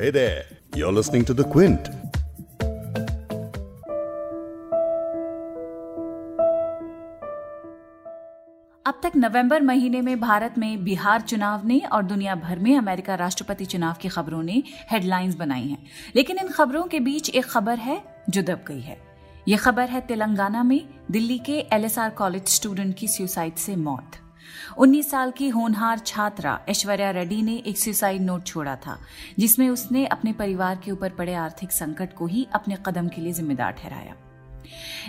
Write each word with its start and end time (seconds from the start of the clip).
Hey 0.00 0.10
there, 0.12 0.42
you're 0.76 0.94
listening 0.98 1.24
to 1.30 1.34
The 1.34 1.44
Quint. 1.52 1.88
अब 8.86 9.00
तक 9.02 9.12
नवंबर 9.16 9.62
महीने 9.62 10.00
में 10.00 10.20
भारत 10.20 10.54
में 10.58 10.84
बिहार 10.84 11.20
चुनाव 11.20 11.66
ने 11.66 11.82
और 11.92 12.02
दुनिया 12.02 12.34
भर 12.34 12.58
में 12.58 12.76
अमेरिका 12.76 13.14
राष्ट्रपति 13.14 13.64
चुनाव 13.64 13.94
की 14.00 14.08
खबरों 14.08 14.42
ने 14.42 14.62
हेडलाइंस 14.90 15.34
बनाई 15.34 15.68
हैं। 15.68 15.86
लेकिन 16.16 16.38
इन 16.38 16.48
खबरों 16.48 16.84
के 16.84 17.00
बीच 17.00 17.30
एक 17.30 17.44
खबर 17.44 17.78
है 17.78 18.02
जो 18.30 18.42
दब 18.42 18.64
गई 18.68 18.80
है। 18.80 18.98
यह 19.48 19.58
खबर 19.58 19.88
है 19.88 20.00
तेलंगाना 20.00 20.62
में 20.62 20.88
दिल्ली 21.10 21.38
के 21.38 21.66
एलएसआर 21.72 22.10
कॉलेज 22.10 22.46
स्टूडेंट 22.46 22.96
की 22.96 23.08
सुसाइड 23.08 23.54
से 23.54 23.76
मौत। 23.76 24.19
19 24.78 25.10
साल 25.10 25.30
की 25.30 25.48
होनहार 25.48 25.98
छात्रा 25.98 26.60
ऐश्वर्या 26.68 27.10
रेड्डी 27.10 27.42
ने 27.42 27.56
एक 27.56 27.78
सुसाइड 27.78 28.22
नोट 28.22 28.46
छोड़ा 28.46 28.76
था, 28.76 28.98
जिसमें 29.38 29.68
उसने 29.68 30.06
अपने 30.06 30.32
परिवार 30.32 30.80
के 30.84 30.90
ऊपर 30.90 31.10
पड़े 31.10 31.34
आर्थिक 31.34 31.72
संकट 31.72 32.14
को 32.14 32.26
ही 32.26 32.46
अपने 32.52 32.76
कदम 32.86 33.08
के 33.08 33.20
लिए 33.20 33.32
जिम्मेदार 33.32 33.72
ठहराया। 33.72 34.14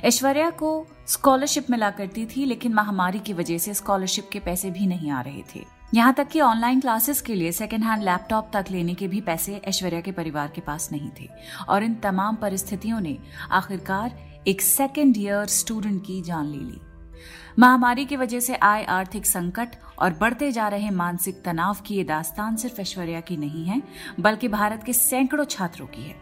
ऐश्वर्या 0.03 0.49
को 0.49 0.87
स्कॉलरशिप 1.07 1.69
मिला 1.69 1.89
करती 1.89 2.25
थी, 2.25 2.45
लेकिन 2.45 2.73
महामारी 2.73 3.19
की 3.19 3.33
वजह 3.33 3.57
से 3.57 3.73
स्कॉलरशिप 3.73 4.29
के 4.31 4.39
पैसे 4.39 4.71
भी 4.71 4.87
नहीं 4.87 5.11
आ 5.11 5.21
रहे 5.21 5.43
थे। 5.55 5.65
यहाँ 5.93 6.13
तक 6.13 6.27
कि 6.27 6.41
ऑनलाइन 6.41 6.79
क्लासेस 6.79 7.21
के 7.21 7.35
लिए 7.35 7.51
सेकेंड 7.51 7.83
हैंड 7.83 8.03
लैपटॉप 8.03 8.51
तक 8.53 8.65
लेने 8.71 8.93
के 8.93 9.07
भी 9.07 9.21
पैसे 9.21 9.61
ऐश्वर्या 9.65 10.01
के 10.01 10.11
परिवार 10.11 10.51
के 10.55 10.61
पास 10.61 10.89
नहीं 10.91 11.09
थे। 11.21 11.29
और 11.69 11.83
इन 11.83 11.95
तमाम 11.95 12.35
परिस्थितियों 12.35 12.99
ने 12.99 13.17
आखिरकार 13.51 14.19
एक 14.47 14.61
सेकेंड 14.61 15.17
ईयर 15.17 15.45
स्टूडेंट 15.45 16.01
की 16.05 16.21
जान 16.21 16.45
ले 16.45 16.57
ली। 16.57 16.79
महामारी 17.59 18.05
की 18.05 18.15
वजह 18.15 18.39
से 18.39 18.55
आए 18.55 18.83
आर्थिक 18.85 19.25
संकट 19.25 19.75
और 19.99 20.13
बढ़ते 20.13 20.51
जा 20.51 20.67
रहे 20.67 20.89
मानसिक 20.89 21.43
तनाव 21.43 21.77
की 21.85 21.95
ये 21.95 22.03
दास्तान 22.03 22.55
सिर्फ़ 22.55 22.81
ऐश्वर्या 22.81 23.19
की 23.19 23.37
नहीं 23.37 23.65
है, 23.65 23.81
बल्कि 24.19 24.47
भारत 24.47 24.83
के 24.83 24.93
सैकड़ों 24.93 25.45
छात्रों 25.45 25.87
की 25.87 26.01
है। 26.01 26.15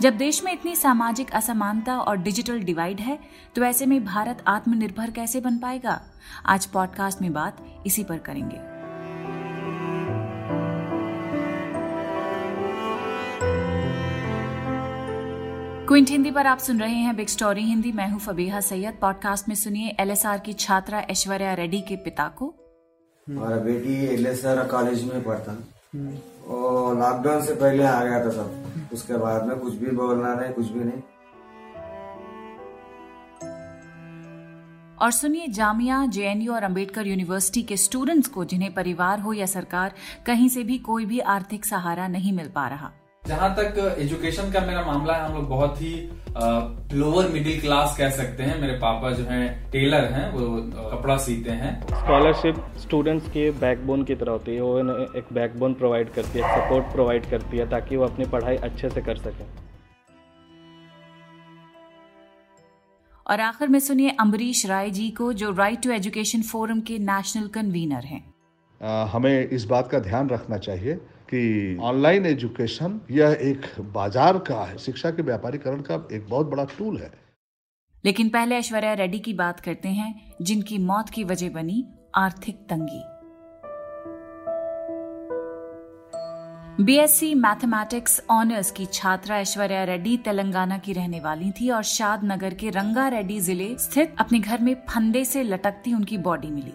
जब 0.00 0.16
देश 0.16 0.44
में 0.44 0.52
इतनी 0.52 0.76
सामाजिक 0.76 1.30
असमानता 1.30 1.98
और 1.98 2.16
डिजिटल 2.16 2.60
डिवाइड 2.60 3.00
है 3.00 3.18
तो 3.56 3.62
ऐसे 3.62 3.86
में 3.86 4.04
भारत 4.04 4.44
आत्मनिर्भर 4.46 5.10
कैसे 5.10 5.40
बन 5.40 5.58
पाएगा? 5.58 6.00
आज 6.46 6.66
पॉडकास्ट 6.66 7.22
में 7.22 7.32
बात 7.32 7.82
इसी 7.86 8.04
पर 8.04 8.18
करेंगे। 8.18 8.75
क्विंट 15.88 16.08
हिंदी 16.10 16.30
पर 16.30 16.46
आप 16.46 16.58
सुन 16.58 16.80
रहे 16.80 16.94
हैं 16.94 17.14
बिग 17.16 17.26
स्टोरी 17.28 17.62
हिंदी। 17.62 17.90
मैं 17.92 18.08
हूँ 18.10 18.18
फबीहा 18.20 18.60
सैयद। 18.60 18.94
पॉडकास्ट 19.00 19.48
में 19.48 19.54
सुनिए 19.54 19.94
एलएसआर 20.00 20.38
की 20.38 20.52
छात्रा 20.52 21.00
ऐश्वर्या 21.10 21.52
रेड्डी 21.54 21.80
के 21.80 21.96
पिता 21.96 22.26
को। 22.28 22.46
हमारा 23.26 23.56
बेटी 23.56 23.94
एलएसआर 24.06 24.66
कॉलेज 24.66 25.04
में 25.04 25.22
पढ़ता। 25.24 25.52
और 26.48 26.98
लॉकडाउन 26.98 27.44
से 27.46 27.54
पहले 27.54 27.84
आ 27.84 28.02
गया 28.04 28.24
था 28.24 28.30
सब। 28.30 28.88
उसके 28.92 29.16
बाद 29.16 29.46
में 29.46 29.58
कुछ 29.58 29.74
भी 29.74 29.90
बोलना 29.96 30.34
नहीं 30.34 30.52
कुछ 30.52 30.68
भी 30.68 30.84
नहीं। 30.84 31.02
और 34.98 35.10
सुनिए 35.10 35.48
जामिया 35.48 36.04
जेएनयू 36.06 36.54
और 36.54 36.62
अंबेडकर 36.62 37.06
यूनिवर्सिटी 37.06 37.62
के 37.62 37.76
स्टूडेंट्स 37.76 38.28
को 38.28 38.44
जिन्हें 38.44 38.74
परिवार 38.74 39.20
हो 39.20 39.32
या 39.32 39.46
सरकार 39.46 39.94
कहीं 40.26 40.48
से 40.48 40.64
भी 40.64 40.78
कोई 40.78 41.06
भी 41.06 41.20
आर्थिक 41.30 41.64
सहारा 41.64 42.08
नहीं 42.08 42.32
मिल 42.32 42.48
पा 42.48 42.68
रहा। 42.68 42.92
जहाँ 43.26 43.54
तक 43.54 43.96
एजुकेशन 43.98 44.50
का 44.52 44.60
मेरा 44.66 44.84
मामला 44.84 45.14
है 45.14 45.24
हम 45.24 45.34
लोग 45.34 45.48
बहुत 45.48 45.80
ही 45.82 45.92
लोअर 46.94 47.28
मिडिल 47.28 47.60
क्लास 47.60 47.96
कह 47.98 48.10
सकते 48.12 48.42
हैं। 48.42 48.60
मेरे 48.60 48.72
पापा 48.78 49.10
जो 49.10 49.24
हैं 49.24 49.70
टेलर 49.70 50.04
हैं 50.12 50.30
वो 50.32 50.46
कपड़ा 50.90 51.16
सीते 51.18 51.50
हैं। 51.52 51.70
स्कॉलरशिप 51.84 52.64
स्टूडेंट्स 52.78 53.28
के 53.28 53.50
बैकबोन 53.60 54.04
की 54.04 54.14
तरह 54.14 54.32
होती 54.32 54.54
है 54.54 54.60
वो 54.62 54.78
एक 55.18 55.32
बैकबोन 55.32 55.74
प्रोवाइड 55.74 56.12
करती 56.14 56.38
है 56.38 56.56
सपोर्ट 56.56 56.92
प्रोवाइड 56.92 57.30
करती 57.30 57.58
है 57.58 57.68
ताकि 57.70 57.96
वो 57.96 58.04
अपनी 58.04 58.24
पढ़ाई 58.26 58.56
अच्छे 58.68 58.90
से 58.90 59.02
कर 59.02 59.16
सकें। 59.18 59.46
और 63.26 63.40
आखिर 63.40 63.68
में 63.68 63.78
सुनिए 63.80 64.10
अम्बरीश 64.20 64.66
राय 64.66 64.90
जी 64.90 65.08
को 65.10 65.32
जो 65.34 65.50
राइट 65.54 65.82
टू 65.82 65.90
एजुकेशन 65.92 66.42
फोरम 66.44 66.80
के 66.80 66.98
नेशनल 67.06 67.46
कन्वीनर 67.54 68.04
हैं। 68.04 68.24
हमें 69.12 69.48
इस 69.48 69.64
बात 69.64 69.88
का 69.90 69.98
ध्यान 70.00 70.28
रखना 70.28 70.58
चाहिए 70.60 70.98
कि 71.34 71.78
ऑनलाइन 71.80 72.26
एजुकेशन 72.26 73.00
यह 73.10 73.38
एक 73.40 73.80
बाज़ार 73.80 74.38
का 74.38 74.64
है, 74.64 74.78
शिक्षा 74.78 75.10
के 75.10 75.22
व्यापारीकरण 75.22 75.80
का 75.80 76.08
एक 76.12 76.26
बहुत 76.28 76.46
बड़ा 76.46 76.64
टूल 76.64 76.96
है। 76.96 77.12
लेकिन 78.04 78.28
पहले 78.28 78.54
ऐश्वर्या 78.54 78.92
रेड्डी 78.92 79.18
की 79.18 79.32
बात 79.34 79.60
करते 79.60 79.88
हैं, 79.88 80.36
जिनकी 80.42 80.78
मौत 80.78 81.10
की 81.10 81.24
वजह 81.24 81.50
बनी 81.50 81.84
आर्थिक 82.14 82.56
तंगी। 82.56 83.02
बीएससी 86.80 87.34
मैथमेटिक्स 87.34 88.20
ऑनर्स 88.30 88.70
की 88.70 88.84
छात्रा 88.86 89.36
ऐश्वर्या 89.38 89.84
रेड्डी 89.84 90.16
तेलंगाना 90.16 90.76
की 90.78 90.92
रहने 90.92 91.20
वाली 91.20 91.50
थी 91.50 91.68
और 91.70 91.82
शाद 91.82 92.24
नगर 92.24 92.54
के 92.54 92.70
रंगा 92.70 93.06
रेड्डी 93.08 93.38
ज़िले 93.40 93.68
स्थित 93.78 94.14
अपने 94.18 94.38
घर 94.38 94.60
में 94.60 94.74
फंदे 94.88 95.24
से 95.24 95.42
लटकती 95.42 95.94
उनकी 95.94 96.18
बॉडी 96.18 96.50
मिली। 96.50 96.72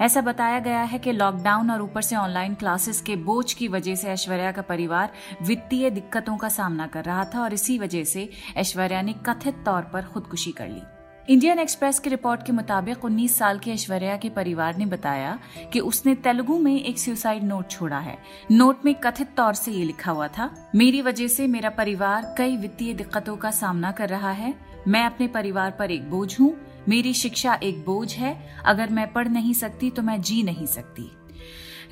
ऐसा 0.00 0.20
बताया 0.20 0.58
गया 0.58 0.82
है 0.82 0.98
कि 0.98 1.12
लॉकडाउन 1.12 1.70
और 1.70 1.82
ऊपर 1.82 2.02
से 2.02 2.16
ऑनलाइन 2.16 2.54
क्लासेस 2.54 3.00
के 3.00 3.16
बोझ 3.18 3.52
की 3.52 3.68
वजह 3.68 3.94
से 3.94 4.08
ऐश्वर्या 4.08 4.52
का 4.52 4.62
परिवार 4.62 5.12
वित्तीय 5.42 5.90
दिक्कतों 5.90 6.36
का 6.36 6.48
सामना 6.48 6.86
कर 6.86 7.04
रहा 7.04 7.24
था 7.24 7.42
और 7.42 7.54
इसी 7.54 7.78
वजह 7.78 8.04
से 8.04 8.28
ऐश्वर्या 8.56 9.02
ने 9.02 9.14
कथित 9.26 9.62
तौर 9.66 9.82
पर 9.82 10.02
खुदकुशी 10.04 10.52
कर 10.52 10.68
ली। 10.68 10.82
इंडियन 11.28 11.58
एक्सप्रेस 11.58 11.98
की 11.98 12.10
रिपोर्ट 12.10 12.44
के 12.46 12.52
मुताबिक 12.52 13.04
19 13.04 13.36
साल 13.36 13.58
की 13.58 13.70
ऐश्वर्या 13.70 14.16
के 14.16 14.28
परिवार 14.28 14.76
ने 14.76 14.86
बताया 14.86 15.38
कि 15.72 15.80
उसने 15.80 16.14
तेलुगु 16.14 16.58
में 16.58 16.74
एक 16.74 16.98
सुसाइड 16.98 17.44
नोट 17.44 17.70
छोड़ा 17.70 17.98
है। 17.98 18.16
नोट 18.50 18.84
में 18.84 18.94
कथित 18.94 19.28
तौर 19.36 19.54
से 19.54 19.72
ये 19.72 19.84
लिखा 19.84 20.12
हुआ 20.12 20.28
था, 20.28 20.50
मेरी 20.74 21.02
वजह 21.02 21.28
से 21.28 21.46
मेरा 21.46 21.70
परिवार 21.70 22.34
कई 22.38 22.56
वित्तीय 22.56 22.94
दिक्कतों 22.94 23.36
का 23.36 23.50
सामना 23.50 23.92
कर 23.92 24.08
रहा 24.08 24.30
है। 24.30 24.54
मैं 24.88 25.04
अपने 25.04 25.28
परिवार 25.28 25.70
पर 25.70 25.90
एक 25.90 26.10
बोझ 26.10 26.40
हूँ। 26.40 26.54
मेरी 26.88 27.14
शिक्षा 27.14 27.58
एक 27.62 27.84
बोझ 27.84 28.14
है। 28.14 28.36
अगर 28.64 28.90
मैं 28.90 29.12
पढ़ 29.12 29.28
नहीं 29.28 29.54
सकती 29.54 29.90
तो 29.90 30.02
मैं 30.02 30.20
जी 30.20 30.42
नहीं 30.42 30.66
सकती। 30.66 31.10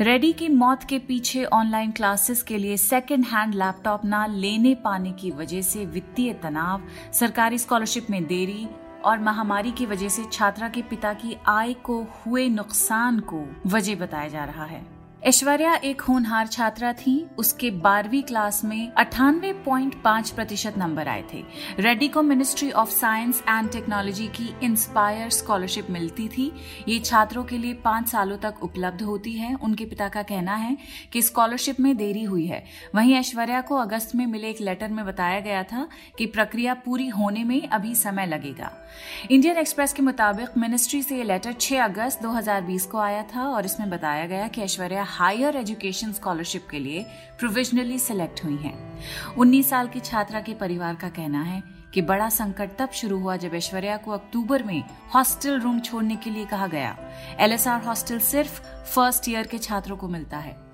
रेडी 0.00 0.32
की 0.32 0.48
मौत 0.48 0.84
के 0.84 0.98
पीछे 0.98 1.44
ऑनलाइन 1.44 1.90
क्लासेस 1.90 2.42
के 2.42 2.58
लिए 2.58 2.76
सेकेंड 2.76 3.24
हैंड 3.24 3.54
लैपटॉप 3.54 4.04
ना 4.04 4.26
लेने 4.26 4.74
पाने 4.74 5.12
की 5.12 5.30
वजह 5.30 5.62
से 5.62 5.84
वित्तीय 5.86 6.32
तनाव, 6.32 6.82
सरकारी 7.12 7.58
स्कॉलरशिप 7.58 8.10
में 8.10 8.24
देरी 8.24 8.68
और 9.04 9.18
महामारी 9.18 9.70
की 9.70 9.86
वजह 9.86 10.08
से 10.08 10.24
छात्रा 10.24 10.68
के 10.68 10.82
पिता 10.82 11.12
की 11.12 11.36
आय 11.46 11.74
को 11.74 12.02
हुए 12.02 12.48
नुकसान 12.48 13.20
को 13.20 13.44
वजह 13.66 13.96
बताया 13.96 14.28
जा 14.28 14.44
रहा 14.44 14.64
है। 14.64 14.99
ऐश्वर्या 15.26 15.74
एक 15.74 16.00
होनहार 16.00 16.46
छात्रा 16.46 16.92
थी। 16.92 17.14
उसके 17.38 17.70
बारहवीं 17.70 18.22
क्लास 18.22 18.64
में 18.64 18.92
अठानवे 18.92 19.52
पॉइंट 19.52 19.94
पाँच 20.02 20.30
प्रतिशत 20.30 20.74
नंबर 20.78 21.08
आए 21.08 21.24
थे। 21.34 21.42
रेड्डी 21.78 22.08
को 22.08 22.22
ministry 22.22 22.70
of 22.70 22.90
science 22.90 23.42
and 23.48 23.70
technology 23.70 24.26
की 24.26 24.48
इंस्पायर 24.62 25.30
स्कॉलरशिप 25.30 25.90
मिलती 25.90 26.28
थी। 26.28 26.50
ये 26.88 26.98
छात्रों 26.98 27.44
के 27.44 27.58
लिए 27.58 27.74
पाँच 27.74 28.08
सालों 28.08 28.36
तक 28.36 28.62
उपलब्ध 28.62 29.02
होती 29.02 29.32
है। 29.32 29.54
उनके 29.54 29.84
पिता 29.84 30.08
का 30.08 30.22
कहना 30.22 30.54
है 30.54 30.76
कि 31.12 31.22
स्कॉलरशिप 31.22 31.80
में 31.80 31.96
देरी 31.96 32.22
हुई 32.22 32.46
है। 32.46 32.64
वहीं 32.94 33.14
ऐश्वर्या 33.14 33.60
को 33.60 33.76
अगस्त 33.76 34.14
में 34.14 34.26
मिले 34.26 34.50
एक 34.50 34.60
लेटर 34.60 34.88
में 34.88 35.04
बताया 35.06 35.40
गया 35.40 35.62
था 35.62 35.88
कि 36.18 36.26
प्रक्रिया 36.26 36.74
पूरी 36.74 37.08
होने 37.08 37.44
में 37.44 37.68
अभी 37.68 37.94
समय 37.94 38.26
लगेगा। 38.26 38.72
इंडियन 39.30 39.58
एक्सप्रेस 39.58 39.92
के 39.92 40.02
मुताबिक 40.02 40.58
मिनिस्ट्री 40.58 41.02
से 41.02 41.16
ये 41.16 41.24
लेटर 41.24 41.52
6 41.52 41.84
अगस्त 41.84 42.22
2020 42.22 42.86
को 42.86 42.98
आया 42.98 43.22
था 43.34 43.48
और 43.48 43.64
इसमें 43.64 43.90
बताया 43.90 44.26
गया 44.26 44.48
कि 44.48 44.62
ऐश्वर्या 44.62 45.06
हायर 45.10 45.56
एजुकेशन 45.56 46.12
स्कॉलरशिप 46.12 46.66
के 46.70 46.78
लिए 46.78 47.02
प्रोविजनली 47.38 47.98
सिलेक्ट 47.98 48.44
हुई 48.44 48.56
हैं। 48.56 49.36
19 49.36 49.68
साल 49.70 49.88
की 49.88 50.00
छात्रा 50.00 50.40
के 50.40 50.54
परिवार 50.54 50.94
का 50.94 51.08
कहना 51.08 51.42
है 51.42 51.62
कि 51.94 52.02
बड़ा 52.02 52.28
संकट 52.28 52.76
तब 52.78 52.90
शुरू 52.90 53.18
हुआ 53.18 53.36
जब 53.36 53.54
ऐश्वर्या 53.54 53.96
को 53.96 54.10
अक्टूबर 54.10 54.62
में 54.62 54.82
हॉस्टल 55.14 55.60
रूम 55.60 55.80
छोड़ने 55.80 56.16
के 56.16 56.30
लिए 56.30 56.46
कहा 56.46 56.66
गया। 56.66 56.96
एलएसआर 57.40 57.82
हॉस्टल 57.82 58.18
सिर्फ़ 58.18 58.60
फ़र्स्ट 58.94 59.28
ईयर 59.28 59.46
के 59.46 59.58
छात्रों 59.58 59.96
को 59.96 60.08
मिलता 60.08 60.38
है। 60.38 60.69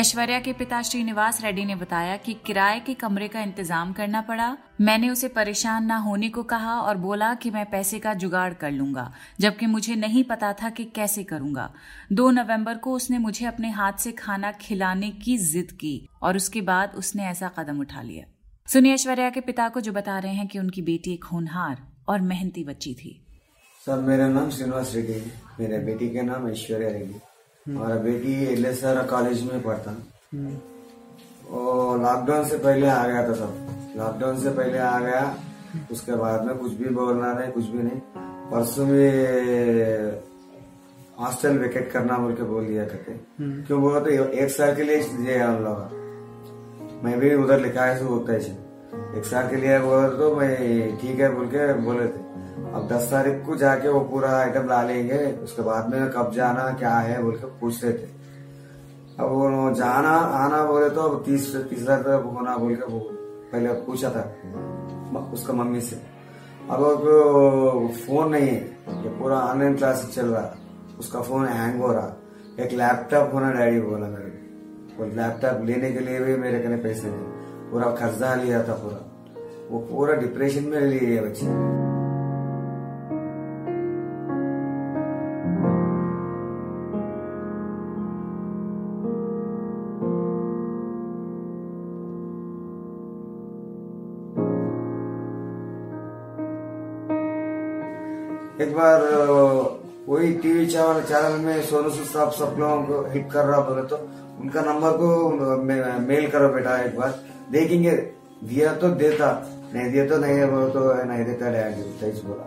ऐश्वर्या 0.00 0.38
के 0.40 0.52
पिता 0.52 0.80
श्रीनिवास 0.82 1.42
रेड्डी 1.42 1.64
ने 1.64 1.74
बताया 1.74 2.16
कि 2.16 2.34
किराए 2.46 2.78
के 2.80 2.92
कमरे 2.94 3.26
का 3.28 3.40
इंतज़ाम 3.40 3.92
करना 3.92 4.20
पड़ा। 4.20 4.56
मैंने 4.80 5.10
उसे 5.10 5.28
परेशान 5.28 5.84
ना 5.86 5.96
होने 5.96 6.28
को 6.28 6.42
कहा 6.42 6.78
और 6.80 6.96
बोला 6.96 7.32
कि 7.34 7.50
मैं 7.50 7.64
पैसे 7.70 7.98
का 7.98 8.14
जुगाड़ 8.14 8.52
कर 8.54 8.70
लूँगा, 8.70 9.12
जबकि 9.40 9.66
मुझे 9.66 9.94
नहीं 9.96 10.24
पता 10.24 10.52
था 10.52 10.70
कि 10.70 10.84
कैसे 10.94 11.24
करूँगा। 11.24 11.70
दो 12.12 12.30
नवंबर 12.30 12.78
को 12.78 12.92
उसने 12.92 13.18
मुझे 13.18 13.46
अपने 13.46 13.70
हाथ 13.70 13.98
से 13.98 14.12
खाना 14.12 14.52
खिलाने 14.60 15.10
की 15.20 15.38
जिद 15.38 15.72
की 15.72 15.94
और 16.22 16.36
उसके 16.36 16.60
बाद 16.62 16.94
उसने 16.96 17.26
ऐसा 17.26 17.50
कदम 17.58 17.80
उठा 17.80 18.02
लिया। 18.02 18.24
सुनिए 18.68 18.94
ऐश्वर्या 18.94 19.30
के 19.30 19.40
पिता 19.42 19.68
को 19.68 19.80
जो 19.80 19.92
बता 19.92 20.18
रहे 20.18 20.34
हैं 20.34 20.46
कि 20.46 20.58
उनकी 20.58 20.82
बेटी 20.82 21.12
एक 21.12 21.24
होनहार 21.24 21.86
और 22.08 22.20
मेहनती 22.22 22.64
बच्ची 22.64 22.94
थी। 22.94 23.20
सर, 23.82 24.00
मेरा 24.00 24.28
नाम 24.28 24.50
श्रीनिवास 24.50 24.94
रेड्डी 24.94 25.12
है। 25.12 25.40
मेरे 25.60 25.78
बेटी 25.84 26.14
का 26.14 26.22
नाम 26.22 26.48
ऐश्वर्या 26.50 26.88
रेड्डी। 26.88 27.20
हमारा 27.66 27.94
बेटी 28.02 28.32
एल 28.44 28.64
एस 28.66 28.80
कॉलेज 29.10 29.42
में 29.42 29.62
पढ़ता। 29.62 29.90
और 31.50 31.98
लॉकडाउन 32.00 32.44
से 32.48 32.58
पहले 32.58 32.86
आ 32.88 33.06
गया 33.06 33.28
था 33.28 33.32
सब। 33.34 33.94
लॉकडाउन 33.96 34.40
से 34.40 34.50
पहले 34.50 34.78
आ 34.78 34.98
गया 35.00 35.22
उसके 35.92 36.14
बाद 36.16 36.44
में 36.46 36.56
कुछ 36.58 36.72
भी 36.72 36.88
बोलना 36.94 37.32
नहीं 37.32 37.50
कुछ 37.52 37.66
भी 37.66 37.82
नहीं। 37.82 38.00
परसों 38.50 38.86
में 38.86 40.22
हॉस्टल 41.20 41.58
वेकेट 41.58 41.90
करना 41.92 42.18
बोल 42.18 42.34
के 42.34 42.42
बोल 42.44 42.66
दिया 42.66 42.84
करते। 42.84 43.12
क्यों 43.66 43.80
बोला 43.80 44.00
तो 44.00 44.10
एक 44.10 44.50
साल 44.50 44.74
के 44.76 44.82
लिए 44.82 45.38
हम 45.38 45.62
लोग 45.64 45.78
मैं 47.04 47.18
भी 47.20 47.34
उधर 47.34 47.60
लिखा 47.60 47.84
है 47.84 48.02
होता 48.04 48.32
है। 48.32 48.38
एक 49.18 49.24
साल 49.24 49.48
के 49.50 49.56
लिए 49.56 49.78
बोला 49.80 50.08
तो 50.18 50.34
मैं 50.36 50.50
ठीक 50.98 51.20
है 51.20 51.34
बोल 51.34 51.46
के 51.46 51.72
बोले 51.82 52.06
थे। 52.08 52.19
अब 52.60 52.88
दस 52.92 53.10
तारीख 53.10 53.44
को 53.46 53.56
जाके 53.56 53.88
वो 53.88 54.00
पूरा 54.00 54.30
आइटम 54.32 54.68
ला 54.68 54.82
लेंगे, 54.82 55.18
उसके 55.44 55.62
बाद 55.62 55.88
में 55.90 56.10
कब 56.10 56.32
जाना, 56.34 56.70
क्या 56.78 56.94
है, 56.94 57.22
बोल 57.22 57.36
के 57.36 57.46
पूछ 57.60 57.84
रहे 57.84 57.92
थे। 57.92 58.08
अब 59.18 59.30
वो 59.30 59.70
जाना, 59.74 60.10
आना 60.10 60.64
बोले 60.66 60.90
तो 60.90 61.00
अब 61.00 61.22
तीस 61.24 61.54
तीसरा 61.70 61.96
तरफ़ 61.98 62.26
होना 62.26 62.56
बोल 62.56 62.74
के 62.74 62.84
पहले 63.52 63.72
पूछा 63.82 64.10
था 64.10 64.22
उसका 65.32 65.52
मम्मी 65.52 65.80
से। 65.80 65.96
अब 66.70 66.80
फ़ोन 67.96 68.30
नहीं 68.30 68.48
है, 68.48 68.60
ये 69.02 69.10
पूरा 69.18 69.36
ऑनलाइन 69.40 69.76
क्लास 69.76 70.08
चल 70.14 70.26
रहा 70.26 70.54
उसका 70.98 71.20
फ़ोन 71.20 71.46
हैंग 71.48 71.80
हो 71.82 71.92
रहा 71.92 72.16
एक 72.60 72.72
लैपटॉप 72.72 73.34
होना 73.34 73.50
डैडी 73.52 73.80
बोला 73.80 74.06
मेरे 74.08 74.30
को। 74.96 75.04
लैपटॉप 75.16 75.64
लेने 75.66 75.92
के 75.92 76.00
लिए 76.00 76.20
भी 76.20 76.36
मेरे 76.36 76.60
कने 76.60 76.76
पैसे 76.76 77.10
नहीं, 77.10 77.70
पूरा 77.70 77.90
खर्चा 77.96 78.34
लिया 78.34 78.62
था 78.64 78.74
पूरा। 78.74 79.00
वो 79.70 79.78
पूरा 79.90 80.14
डिप्रेशन 80.16 80.64
में 80.64 80.80
लिए 80.80 81.20
बच्चे। 81.20 81.79
एक 98.60 98.72
बार 98.76 99.02
वही 100.08 100.32
टीवी 100.34 100.66
चैनल 100.66 101.02
चैनल 101.02 101.36
में 101.44 101.62
सोनू 101.62 101.90
साहब 101.90 102.30
सब 102.30 102.56
लोगों 102.58 102.82
को 102.84 103.02
हेल्प 103.10 103.28
कर 103.32 103.44
रहा 103.44 103.60
बोले 103.60 103.82
तो 103.82 103.96
उनका 104.40 104.60
नंबर 104.60 104.96
को 104.96 105.08
मेल 106.08 106.26
करो 106.30 106.48
बेटा 106.48 106.76
एक 106.78 106.96
बार। 106.98 107.14
देखेंगे। 107.52 107.90
दिया 108.44 108.72
तो 108.74 108.88
देता, 108.96 109.28
नहीं 109.74 109.90
दिया 109.92 110.06
तो 110.08 110.18
नहीं 110.18 110.44
बोले 110.50 110.70
तो 110.70 110.80
नहीं 111.04 111.24
देता 111.24 111.50
डैडी 111.50 112.10
बोला। 112.26 112.46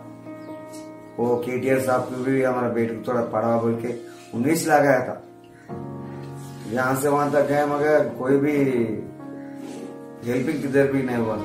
वो 1.18 1.36
के 1.36 1.58
टी 1.58 1.80
साहब 1.80 2.00
को 2.00 2.22
भी 2.24 2.42
हमारा 2.42 2.68
बेटे 2.68 2.94
को 2.94 3.02
थोड़ा 3.08 3.22
पढ़ा 3.34 3.56
बोल 3.58 3.74
के 3.82 3.94
उन्नीस 4.34 4.66
लगाया 4.68 5.00
था। 5.00 5.16
यहाँ 6.72 6.94
से 6.96 7.08
वहाँ 7.08 7.30
तक 7.32 7.48
गए, 7.48 7.66
मगर 7.66 8.08
कोई 8.18 8.36
भी 8.36 8.56
हेल्पिंग 10.26 10.62
किधर 10.62 10.92
भी 10.92 11.02
नहीं 11.02 11.16
हुआ 11.16 11.36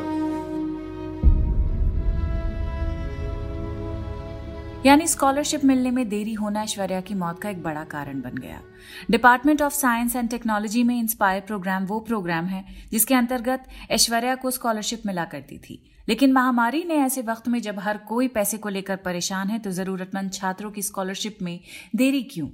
यानी 4.86 5.08
स्कॉलरशिप 5.08 5.64
मिलने 5.66 5.92
में 5.92 6.10
देरी 6.10 6.34
होना 6.34 6.64
ऐश्वर्या 6.64 7.02
की 7.02 7.14
मौत 7.14 7.42
का 7.42 7.50
एक 7.50 7.64
बड़ा 7.64 7.84
कारण 7.84 8.22
बन 8.22 8.36
गया। 8.36 8.62
Department 9.12 9.62
of 9.62 9.74
science 9.74 10.16
and 10.16 10.30
technology 10.30 10.84
में 10.84 11.00
इंस्पायर 11.00 11.42
प्रोग्राम 11.42 11.86
वो 11.86 12.00
प्रोग्राम 12.00 12.46
है, 12.46 12.66
जिसके 12.92 13.14
अंतर्गत 13.14 13.66
ऐश्वर्या 13.92 14.36
को 14.36 14.52
स्कॉलरशिप 14.52 15.02
मिला 15.06 15.26
करती 15.26 15.58
थी। 15.58 15.92
लेकिन 16.10 16.34
महामारी 16.34 16.84
ने 16.84 16.96
ऐसे 16.96 17.22
वक्त 17.22 17.48
में 17.48 17.62
जब 17.62 17.80
हर 17.80 17.98
कोई 17.98 18.28
पैसे 18.28 18.58
को 18.58 18.70
लेकर 18.70 18.96
परेशान 18.96 19.48
है 19.48 19.60
तो 19.60 19.72
जरूरतमंद 19.72 20.34
छात्रों 20.34 20.72
की 20.72 20.81
स्कॉलरशिप 20.81 21.38
में 21.42 21.60
देरी 21.96 22.24
क्यों? 22.24 22.48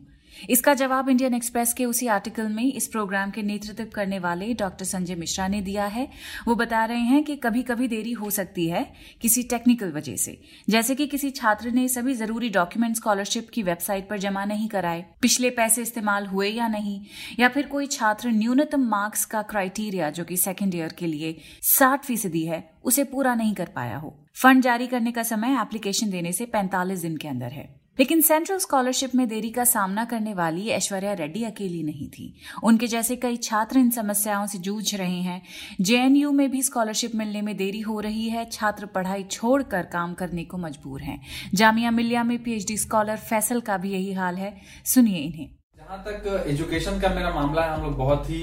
इसका 0.49 0.73
जवाब 0.73 1.09
इंडियन 1.09 1.33
एक्सप्रेस 1.33 1.73
के 1.73 1.85
उसी 1.85 2.07
आर्टिकल 2.07 2.47
में 2.47 2.73
इस 2.73 2.87
प्रोग्राम 2.87 3.31
के 3.31 3.41
नेतृत्व 3.41 3.85
करने 3.85 4.19
वाले 4.19 4.53
डॉक्टर 4.53 4.85
संजय 4.85 5.15
मिश्रा 5.15 5.47
ने 5.47 5.61
दिया 5.61 5.85
है। 5.85 6.07
वो 6.47 6.55
बता 6.55 6.85
रहे 6.85 6.99
हैं 6.99 7.23
कि 7.23 7.35
कभी 7.35 7.63
कभी 7.63 7.87
देरी 7.87 8.11
हो 8.11 8.29
सकती 8.29 8.67
है 8.67 8.93
किसी 9.21 9.43
टेक्निकल 9.43 9.91
वजह 9.91 10.15
से। 10.15 10.41
जैसे 10.69 10.95
कि 10.95 11.07
किसी 11.07 11.29
छात्र 11.31 11.71
ने 11.71 11.87
सभी 11.87 12.13
ज़रूरी 12.13 12.49
डॉक्यूमेंट 12.49 12.95
स्कॉलरशिप 12.95 13.49
की 13.53 13.63
वेबसाइट 13.63 14.09
पर 14.09 14.17
जमा 14.17 14.45
नहीं 14.45 14.67
कराए। 14.67 15.05
पिछले 15.21 15.49
पैसे 15.49 15.81
इस्तेमाल 15.81 16.25
हुए 16.25 16.49
या 16.49 16.67
नहीं? 16.67 17.05
या 17.39 17.49
फिर 17.49 17.67
कोई 17.67 17.87
छात्र 17.87 18.29
न्यूनतम 18.29 18.81
मार्क्स 18.81 19.25
का 19.25 19.41
क्राइटेरिया 19.41 20.09
जो 20.09 20.23
कि 20.23 20.37
सेकेंड 20.37 20.75
ईयर 20.75 20.93
के 20.99 21.07
लिए 21.07 21.37
साठ 21.61 22.05
फ़ीसदी 22.05 22.45
है, 22.45 22.69
उसे 22.83 23.03
पूरा 23.03 23.35
नहीं 23.35 23.53
कर 23.53 23.65
पाया 23.65 23.97
हो। 23.97 24.25
फंड 24.35 24.61
जारी 24.61 24.87
करने 24.87 25.11
का 25.11 25.23
समय 25.23 25.61
एप्लीकेशन 25.61 26.09
देने 26.09 26.31
से 26.31 26.45
45 26.45 26.99
दिन 26.99 27.17
के 27.17 27.27
अंदर 27.27 27.47
है। 27.47 27.84
लेकिन 27.99 28.21
सेंट्रल 28.21 28.57
स्कॉलरशिप 28.57 29.15
में 29.15 29.27
देरी 29.27 29.49
का 29.49 29.63
सामना 29.63 30.05
करने 30.05 30.33
वाली 30.33 30.67
ऐश्वर्या 30.67 31.13
रेड्डी 31.13 31.43
अकेली 31.43 31.83
नहीं 31.83 32.07
थी। 32.09 32.33
उनके 32.63 32.87
जैसे 32.87 33.15
कई 33.15 33.37
छात्र 33.37 33.79
इन 33.79 33.89
समस्याओं 33.89 34.47
से 34.47 34.57
जूझ 34.57 34.95
रहे 34.95 35.21
हैं। 35.21 35.41
जेएनयू 35.81 36.31
में 36.31 36.51
भी 36.51 36.63
स्कॉलरशिप 36.63 37.15
मिलने 37.15 37.41
में 37.41 37.57
देरी 37.57 37.81
हो 37.81 37.99
रही 37.99 38.29
है। 38.29 38.45
छात्र 38.45 38.85
पढ़ाई 38.85 39.23
छोड़कर 39.23 39.83
काम 39.83 40.13
करने 40.13 40.43
को 40.43 40.57
मजबूर 40.57 41.01
हैं। 41.01 41.21
जामिया 41.53 41.91
मिलिया 41.91 42.23
में 42.23 42.43
पीएचडी 42.43 42.77
स्कॉलर 42.77 43.17
फैसल 43.17 43.61
का 43.61 43.77
भी 43.77 43.91
यही 43.91 44.13
हाल 44.13 44.35
है। 44.35 44.57
सुनिए 44.85 45.17
इन्हें। 45.17 45.54
जहाँ 45.85 46.03
तक 46.05 46.45
एजुकेशन 46.49 46.99
का 46.99 47.09
मेरा 47.15 47.29
मामला 47.33 47.63
है 47.63 47.73
हम 47.73 47.83
लोग 47.83 47.97
बहुत 47.97 48.29
ही 48.29 48.39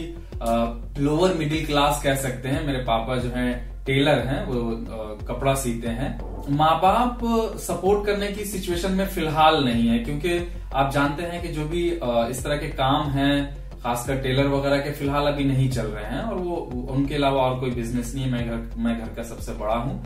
लोअर 1.04 1.32
मिडिल 1.34 1.64
क्लास 1.66 2.02
कह 2.02 2.14
सकते 2.16 2.48
हैं। 2.48 2.64
मेरे 2.66 2.78
पापा 2.84 3.16
जो 3.16 3.28
हैं 3.28 3.50
टेलर 3.86 4.18
हैं 4.26 4.44
वो 4.46 4.60
कपड़ा 5.28 5.54
सीते 5.62 5.88
हैं। 5.90 6.10
माँ 6.56 6.74
बाप 6.82 7.20
सपोर्ट 7.60 8.06
करने 8.06 8.28
की 8.28 8.44
सिचुएशन 8.44 8.92
में 8.92 9.06
फ़िलहाल 9.06 9.64
नहीं 9.64 9.88
है 9.88 9.98
क्योंकि 9.98 10.38
आप 10.74 10.92
जानते 10.92 11.22
हैं 11.22 11.42
कि 11.42 11.48
जो 11.48 11.64
भी 11.68 11.84
इस 11.90 12.44
तरह 12.44 12.56
के 12.56 12.68
काम 12.78 13.10
हैं 13.10 13.34
खासकर 13.82 14.22
टेलर 14.22 14.46
वगैरह 14.48 14.80
के 14.80 14.92
फ़िलहाल 14.92 15.26
अभी 15.32 15.44
नहीं 15.44 15.68
चल 15.70 15.86
रहे 15.86 16.04
हैं 16.06 16.22
और 16.22 16.38
वो 16.38 16.56
उनके 16.90 17.14
अलावा 17.14 17.42
और 17.42 17.60
कोई 17.60 17.70
बिज़नेस 17.72 18.14
नहीं 18.14 18.24
है। 18.24 18.30
मैं 18.32 18.48
घर 18.48 18.82
मैं 18.82 18.98
घर 18.98 19.14
का 19.14 19.22
सबसे 19.34 19.52
बड़ा 19.54 19.74
हूँ। 19.76 20.02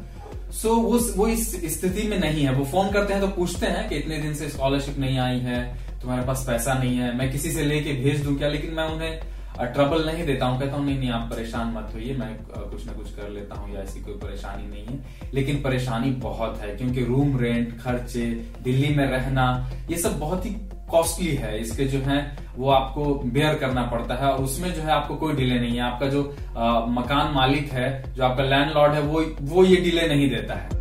सो 0.52 0.68
so, 0.68 0.82
वो 0.82 0.98
वो 1.16 1.26
इस 1.28 1.50
स्थिति 1.74 2.08
में 2.08 2.18
नहीं 2.20 2.44
है। 2.44 2.52
वो 2.54 2.64
फ़ोन 2.64 2.90
करते 2.92 3.12
हैं 3.12 3.20
तो 3.22 3.28
पूछते 3.36 3.66
हैं 3.66 3.88
कि 3.88 3.96
इतने 3.96 4.18
दिन 4.18 4.34
से 4.34 4.48
स्कॉलरशिप 4.48 4.98
नहीं 4.98 5.18
आई 5.18 5.38
है। 5.40 5.85
तुम्हारे 6.06 6.26
पास 6.26 6.44
पैसा 6.46 6.74
नहीं 6.74 6.96
है 6.96 7.16
मैं 7.18 7.30
किसी 7.30 7.50
से 7.52 7.62
लेके 7.64 7.92
भेज 8.02 8.20
दूँ 8.24 8.36
क्या? 8.38 8.48
लेकिन 8.48 8.74
मैं 8.74 8.84
उन्हें 8.88 9.72
ट्रबल 9.74 10.04
नहीं 10.06 10.24
देता 10.26 10.46
हूँ 10.46 10.58
कहता 10.60 10.76
हूँ 10.76 10.84
नहीं 10.86 10.98
नहीं 10.98 11.10
आप 11.10 11.28
परेशान 11.30 11.72
मत 11.76 11.90
होइए 11.94 12.14
मैं 12.14 12.28
कुछ 12.44 12.86
ना 12.86 12.92
कुछ 12.92 13.10
कर 13.14 13.30
लेता 13.30 13.54
हूँ 13.54 13.74
या 13.74 13.80
ऐसी 13.82 14.00
कोई 14.00 14.14
परेशानी 14.14 14.66
नहीं 14.68 14.84
है। 14.86 15.30
लेकिन 15.34 15.60
परेशानी 15.62 16.10
बहुत 16.22 16.60
है 16.60 16.74
क्योंकि 16.76 17.04
रूम 17.04 17.36
रेंट 17.40 17.76
खर्चे 17.80 18.26
दिल्ली 18.62 18.94
में 18.94 19.04
रहना 19.06 19.48
ये 19.90 19.98
सब 19.98 20.18
बहुत 20.20 20.46
ही 20.46 20.50
कॉस्टली 20.90 21.34
है। 21.34 21.58
इसके 21.60 21.84
जो 21.86 22.00
है 22.00 22.20
वो 22.56 22.70
आपको 22.70 23.14
बेयर 23.34 23.54
करना 23.58 23.82
पड़ता 23.86 24.14
है 24.14 24.32
और 24.32 24.44
उसमें 24.44 24.72
जो 24.74 24.82
है 24.82 24.92
आपको 24.92 25.16
कोई 25.16 25.34
डिले 25.34 25.58
नहीं 25.60 25.76
है। 25.76 25.82
आपका 25.82 26.08
जो 26.08 26.22
आ, 26.56 26.86
मकान 27.00 27.34
मालिक 27.34 27.72
है 27.72 28.14
जो 28.14 28.24
आपका 28.24 28.44
लैंडलॉर्ड 28.44 28.94
है 28.94 29.00
वो 29.02 29.24
वो 29.54 29.64
ये 29.64 29.76
डिले 29.82 30.08
नहीं 30.08 30.30
देता 30.30 30.54
है। 30.54 30.75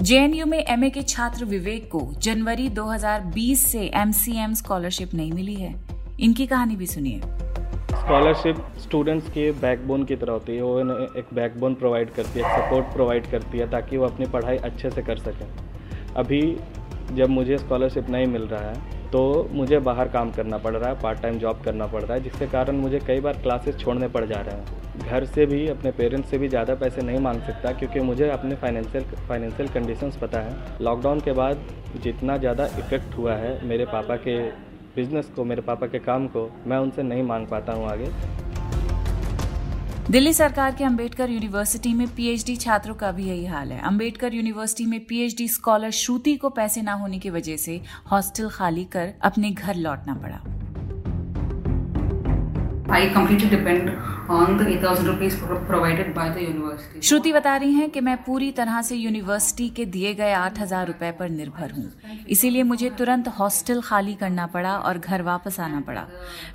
जेएनयू 0.00 0.44
में 0.46 0.58
एमए 0.58 0.88
के 0.90 1.02
छात्र 1.02 1.44
विवेक 1.44 1.88
को 1.90 2.00
जनवरी 2.18 2.68
2020 2.68 3.64
से 3.66 3.80
एमसीएम 3.94 4.52
स्कॉलरशिप 4.54 5.14
नहीं 5.14 5.32
मिली 5.32 5.54
है। 5.54 5.74
इनकी 6.20 6.46
कहानी 6.46 6.76
भी 6.76 6.86
सुनिए। 6.86 7.20
स्कॉलरशिप 7.92 8.56
स्टूडेंट्स 8.78 9.30
के 9.30 9.50
बैकबोन 9.52 10.04
की 10.04 10.16
तरह 10.16 10.32
होती 10.32 10.56
है। 10.56 10.62
वो 10.62 10.80
एक 11.18 11.34
बैकबोन 11.34 11.74
प्रोवाइड 11.74 12.10
करती 12.10 12.40
है 12.40 12.56
सपोर्ट 12.58 12.86
प्रोवाइड 12.86 13.30
करती 13.30 13.58
है 13.58 13.70
ताकि 13.70 13.96
वो 13.96 14.06
अपनी 14.06 14.26
पढ़ाई 14.26 14.56
अच्छे 14.56 14.90
से 14.90 15.02
कर 15.02 15.18
सकें। 15.18 15.46
अभी 16.16 16.40
जब 17.12 17.28
मुझे 17.28 17.58
स्कॉलरशिप 17.58 18.10
नहीं 18.10 18.26
मिल 18.26 18.42
रहा 18.42 18.70
है 18.70 18.97
तो 19.12 19.48
मुझे 19.52 19.78
बाहर 19.80 20.08
काम 20.08 20.30
करना 20.30 20.56
पड़ 20.58 20.74
रहा 20.74 20.88
है 20.90 21.00
पार्ट 21.00 21.20
टाइम 21.22 21.38
जॉब 21.38 21.60
करना 21.64 21.86
पड़ 21.86 22.02
रहा 22.02 22.14
है, 22.14 22.22
जिसके 22.22 22.46
कारण 22.46 22.76
मुझे 22.76 22.98
कई 22.98 23.20
बार 23.20 23.36
क्लासेस 23.42 23.78
छोड़ने 23.78 24.08
पड़ 24.08 24.24
जा 24.24 24.40
रहे 24.40 24.54
हैं। 24.54 25.00
घर 25.00 25.24
से 25.26 25.46
भी, 25.46 25.66
अपने 25.68 25.90
पेरेंट्स 25.90 26.30
से 26.30 26.38
भी 26.38 26.48
ज़्यादा 26.48 26.74
पैसे 26.74 27.02
नहीं 27.02 27.18
मांग 27.18 27.40
सकता, 27.42 27.72
क्योंकि 27.72 28.00
मुझे 28.02 28.28
अपने 28.30 28.54
फाइनेंशियल 28.56 29.04
फाइनेंशियल 29.28 29.68
कंडीशंस 29.68 30.16
पता 30.16 30.40
है। 30.40 30.56
लॉकडाउन 30.80 31.20
के 31.20 31.32
बाद 31.32 31.64
जितना 32.02 32.36
ज़्यादा 32.36 32.66
इफ़ेक्ट 32.78 33.16
हुआ 33.18 33.34
है 33.34 33.66
मेरे 33.66 33.84
पापा 33.86 34.16
के 34.18 34.38
बिज़नेस 34.96 35.30
को, 35.36 35.44
मेरे 35.44 35.62
पापा 35.62 35.86
के 35.86 35.98
काम 36.00 36.26
को, 36.26 36.48
मैं 36.66 36.76
उनसे 36.76 37.02
नहीं 37.02 37.22
मांग 37.22 37.46
पाता 37.46 37.72
हूँ 37.72 37.86
आगे। 37.86 38.10
दिल्ली 40.10 40.32
सरकार 40.32 40.74
के 40.74 40.84
अंबेडकर 40.84 41.30
यूनिवर्सिटी 41.30 41.92
में 41.94 42.06
पीएचडी 42.08 42.56
छात्रों 42.56 42.94
का 42.94 43.12
भी 43.12 43.24
यही 43.26 43.46
हाल 43.46 43.72
है। 43.72 43.80
अंबेडकर 43.80 44.34
यूनिवर्सिटी 44.34 44.86
में 44.86 45.04
पीएचडी 45.04 45.48
स्कॉलर 45.48 45.90
श्रुति 45.90 46.36
को 46.36 46.50
पैसे 46.50 46.82
ना 46.82 46.92
होने 46.92 47.18
की 47.18 47.30
वजह 47.30 47.56
से 47.56 47.80
हॉस्टल 48.10 48.48
खाली 48.48 48.84
कर 48.84 49.12
अपने 49.22 49.50
घर 49.50 49.74
लौटना 49.74 50.14
पड़ा। 50.14 50.40
I 52.96 53.02
completely 53.16 53.50
depend 53.50 54.17
8000. 54.30 57.02
श्रुति 57.02 57.32
बता 57.32 57.56
रही 57.56 57.72
हैं 57.72 57.90
कि 57.90 58.00
मैं 58.00 58.16
पूरी 58.24 58.50
तरह 58.52 58.82
से 58.82 58.96
यूनिवर्सिटी 58.96 59.68
के 59.70 59.86
दिए 59.86 60.14
गए 60.14 60.32
आठ 60.34 60.60
हज़ार 60.60 60.86
रुपए 60.86 61.10
पर 61.18 61.28
निर्भर 61.30 61.72
हूँ। 61.72 61.92
इसीलिए 62.28 62.62
मुझे 62.62 62.90
तुरंत 62.98 63.28
हॉस्टल 63.38 63.82
खाली 63.82 64.14
करना 64.14 64.46
पड़ा 64.48 64.78
और 64.78 64.98
घर 64.98 65.22
वापस 65.22 65.60
आना 65.60 65.80
पड़ा। 65.80 66.06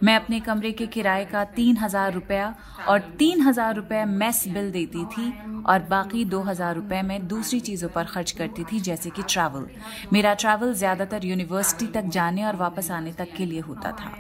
मैं 0.04 0.16
अपने 0.16 0.40
कमरे 0.42 0.72
के 0.72 0.88
किराए 0.88 1.26
का 1.26 1.44
तीन 1.56 1.78
हज़ार 1.78 2.14
रुपया 2.14 2.56
और 2.88 3.00
तीन 3.20 3.42
हज़ार 3.42 3.76
रुपये 3.76 4.06
मेस 4.08 4.44
बिल 4.50 4.72
देती 4.72 5.06
थी 5.08 5.34
और 5.64 5.80
बाकी 5.90 6.26
दो 6.26 6.42
हज़ार 6.42 6.76
रुपये 6.76 7.02
मैं 7.02 7.28
दूसरी 7.28 7.62
चीज़ों 7.62 7.90
पर 7.90 8.06
खर्च 8.06 8.32
करती 8.32 8.64
थी, 8.64 8.82
जैसे 8.82 9.10
कि 9.10 9.24
ट्रैवल 9.24 9.68
मेरा 10.14 10.36
ट्रैवल 10.36 10.76
ज़्यादातर 10.76 11.26
यूनिवर्सिटी 11.26 11.88
तक 11.94 12.06
जाने 12.12 12.44
और 12.44 12.56
वापस 12.56 12.92
आने 12.92 13.14
तक 13.14 13.28
के 13.38 13.46
लिए 13.46 13.62
होता 13.62 13.94
था। 13.94 14.12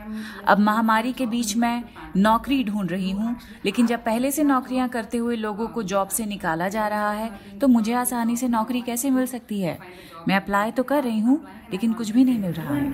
अब 0.47 0.59
महामारी 0.61 1.13
के 1.13 1.27
बीच 1.27 1.57
मैं 1.57 1.83
नौकरी 2.17 2.63
ढूंढ 2.63 2.91
रही 2.91 3.11
हूँ 3.11 3.35
लेकिन 3.65 3.87
जब 3.87 4.03
पहले 4.03 4.31
से 4.31 4.43
नौकरियाँ 4.43 4.89
करते 4.89 5.17
हुए 5.17 5.35
लोगों 5.35 5.67
को 5.67 5.83
जॉब 5.83 6.07
से 6.07 6.25
निकाला 6.25 6.69
जा 6.69 6.87
रहा 6.87 7.11
है 7.11 7.31
तो 7.61 7.67
मुझे 7.67 7.93
आसानी 7.93 8.37
से 8.37 8.47
नौकरी 8.47 8.81
कैसे 8.81 9.09
मिल 9.09 9.25
सकती 9.25 9.61
है? 9.61 9.79
मैं 10.27 10.35
अप्लाई 10.35 10.71
तो 10.71 10.83
कर 10.83 11.03
रही 11.03 11.19
हूँ, 11.19 11.45
लेकिन 11.71 11.93
कुछ 11.93 12.09
भी 12.09 12.23
नहीं 12.23 12.39
मिल 12.39 12.51
रहा 12.51 12.75
है। 12.75 12.93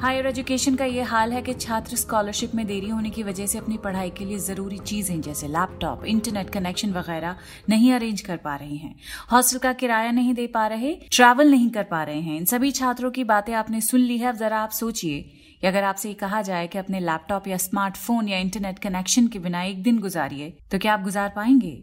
हायर 0.00 0.26
एजुकेशन 0.26 0.74
का 0.74 0.84
ये 0.84 1.02
हाल 1.02 1.32
है 1.32 1.40
कि 1.42 1.52
छात्र 1.54 1.96
स्कॉलरशिप 1.96 2.54
में 2.54 2.66
देरी 2.66 2.88
होने 2.88 3.10
की 3.10 3.22
वजह 3.22 3.46
से 3.46 3.58
अपनी 3.58 3.76
पढ़ाई 3.76 4.10
के 4.10 4.24
लिए 4.24 4.38
ज़रूरी 4.38 4.78
चीज़ें, 4.78 5.20
जैसे 5.20 5.48
लैपटॉप, 5.48 6.04
इंटरनेट 6.04 6.50
कनेक्शन 6.50 6.92
वगैरह 6.92 7.36
नहीं 7.68 7.92
अरेंज 7.92 8.20
कर 8.20 8.36
पा 8.36 8.54
रहे 8.56 8.74
हैं। 8.74 8.94
हॉस्टल 9.32 9.58
का 9.58 9.72
किराया 9.72 10.10
नहीं 10.10 10.34
दे 10.34 10.46
पा 10.46 10.66
रहे, 10.66 10.94
ट्रैवल 11.12 11.50
नहीं 11.50 11.68
कर 11.70 11.84
पा 11.84 12.02
रहे 12.02 12.20
हैं। 12.20 12.36
इन 12.36 12.44
सभी 12.44 12.70
छात्रों 12.70 13.10
की 13.10 13.24
बातें 13.24 13.52
आपने 13.54 13.80
सुन 13.80 14.00
ली 14.00 14.18
है, 14.18 14.28
अब 14.28 14.36
जरा 14.36 14.60
आप 14.60 14.70
सोचिए 14.70 15.68
अगर 15.68 15.84
आपसे 15.84 16.14
कहा 16.14 16.42
जाए 16.42 16.66
कि 16.66 16.78
अपने 16.78 17.00
लैपटॉप 17.00 17.48
या 17.48 17.56
स्मार्टफ़ोन 17.56 18.28
या 18.28 18.38
इंटरनेट 18.38 18.78
कनेक्शन 18.78 19.26
के 19.26 19.38
बिना 19.38 19.62
एक 19.64 19.82
दिन 19.82 19.98
गुजारिए 19.98 20.56
तो 20.70 20.78
क्या 20.78 20.94
आप 20.94 21.02
गुजार 21.02 21.32
पाएँगे? 21.36 21.78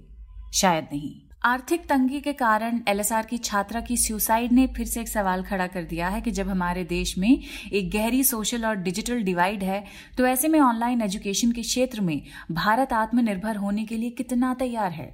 शायद 0.53 0.87
नहीं। 0.93 1.13
आर्थिक 1.41 1.81
तंगी 1.85 2.19
के 2.21 2.31
कारण 2.33 2.79
एलएसआर 2.87 3.25
की 3.25 3.37
छात्रा 3.37 3.79
की 3.81 3.95
सुसाइड 3.97 4.51
ने 4.51 4.65
फिर 4.67 4.85
से 4.85 4.99
एक 5.01 5.07
सवाल 5.07 5.43
खड़ा 5.43 5.65
कर 5.67 5.83
दिया 5.83 6.07
है 6.07 6.21
कि 6.21 6.31
जब 6.31 6.47
हमारे 6.49 6.83
देश 6.83 7.17
में 7.17 7.29
एक 7.73 7.89
गहरी 7.91 8.23
सोशल 8.23 8.65
और 8.65 8.75
डिजिटल 8.77 9.21
डिवाइड 9.23 9.63
है 9.63 9.83
तो 10.17 10.25
ऐसे 10.25 10.47
में 10.47 10.59
ऑनलाइन 10.59 11.01
एजुकेशन 11.01 11.51
के 11.51 11.61
क्षेत्र 11.61 12.01
में 12.01 12.21
भारत 12.51 12.93
आत्मनिर्भर 12.93 13.55
होने 13.55 13.85
के 13.85 13.97
लिए 13.97 14.09
कितना 14.11 14.53
तैयार 14.53 14.91
है? 14.91 15.07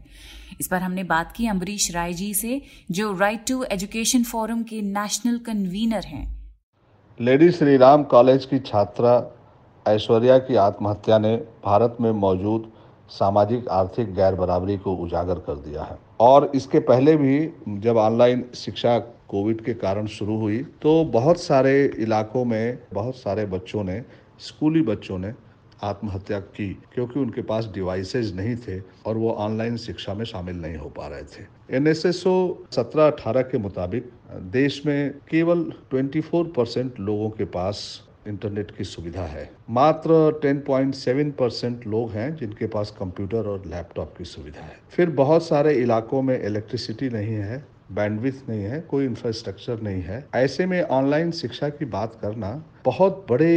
इस 0.60 0.68
पर 0.68 0.82
हमने 0.82 1.04
बात 1.04 1.32
की 1.32 1.48
अम्बरीश 1.48 1.92
राय 1.92 2.14
जी 2.14 2.34
से, 2.34 2.62
जो 2.92 3.12
राइट 3.18 3.46
टू 3.48 3.64
एजुकेशन 3.64 4.24
फोरम 4.24 4.64
के 4.64 4.82
नेशनल 4.82 5.38
कन्वीनर 5.40 6.06
हैं। 6.06 6.26
लेडी 7.20 7.52
श्री 7.52 7.76
राम 7.78 8.04
कॉलेज 8.04 8.46
की 8.46 8.60
छात्रा 8.62 9.16
ऐश्वर्या 9.86 10.38
की 10.40 10.56
आत्महत्या 10.62 11.18
ने 11.18 11.36
भारत 11.66 11.98
में 12.02 12.12
मौजूद 12.20 12.72
सामाजिक 13.10 13.68
आर्थिक 13.70 14.14
गैर 14.16 14.36
बराबरी 14.36 14.78
को 14.78 14.96
उजागर 14.96 15.40
कर 15.40 15.56
दिया 15.60 15.84
है। 15.84 15.98
और 16.22 16.52
इसके 16.56 16.80
पहले 16.80 17.16
भी 17.18 17.38
जब 17.82 17.98
ऑनलाइन 17.98 18.44
शिक्षा 18.56 18.98
कोविड 19.30 19.64
के 19.66 19.74
कारण 19.74 20.08
शुरू 20.08 20.38
हुई 20.38 20.58
तो 20.82 21.04
बहुत 21.06 21.40
सारे 21.40 21.74
इलाकों 22.00 22.44
में, 22.46 22.78
बहुत 22.94 23.16
सारे 23.16 23.46
बच्चों 23.46 23.84
ने, 23.84 24.02
स्कूली 24.40 24.82
बच्चों 24.82 25.18
ने 25.18 25.34
आत्महत्या 25.84 26.40
की, 26.40 26.68
क्योंकि 26.94 27.20
उनके 27.20 27.42
पास 27.42 27.70
डिवाइसेज 27.74 28.36
नहीं 28.36 28.56
थे 28.58 28.80
और 29.06 29.18
वो 29.18 29.32
ऑनलाइन 29.32 29.78
शिक्षा 29.78 30.14
में 30.14 30.24
शामिल 30.26 30.56
नहीं 30.56 30.76
हो 30.76 30.90
पा 30.90 31.08
रहे 31.08 31.24
थे। 31.24 31.46
एन 31.78 31.88
एस 31.88 32.06
एस 32.06 32.26
ओ 32.28 32.36
सत्रह 32.72 33.08
अठारह 33.08 33.42
के 33.42 33.58
मुताबिक, 33.58 34.12
देश 34.52 34.82
में 34.86 35.12
केवल 35.30 35.64
24 35.94 36.54
परसेंट 36.56 37.00
लोगों 37.00 37.30
के 37.30 37.46
पास 37.46 37.80
इंटरनेट 38.28 38.72
की 38.72 38.84
सुविधा 38.84 39.24
है। 39.24 39.50
मात्र 39.70 40.14
10.7 40.42 41.32
परसेंट 41.32 41.88
लोग 41.88 42.12
हैं 42.12 42.36
जिनके 42.36 42.68
पास 42.68 42.96
कंप्यूटर 43.00 43.48
और 43.48 43.64
लैपटॉप 43.68 44.14
की 44.18 44.26
सुविधा 44.26 44.62
है। 44.62 44.78
फिर 44.92 45.10
बहुत 45.12 45.44
सारे 45.44 45.74
इलाकों 45.74 46.22
में 46.22 46.40
इलेक्ट्रिसिटी 46.40 47.10
नहीं 47.10 47.36
है 47.36 47.64
बैंडविथ 47.92 48.50
नहीं 48.50 48.64
है, 48.64 48.80
कोई 48.82 49.06
इंफ्रास्ट्रक्चर 49.06 49.82
नहीं 49.82 50.02
है। 50.02 50.26
ऐसे 50.36 50.66
में 50.66 50.82
ऑनलाइन 50.82 51.32
शिक्षा 51.32 51.70
की 51.70 51.86
बात 51.86 52.18
करना 52.22 52.52
बहुत 52.86 53.26
बड़े 53.30 53.54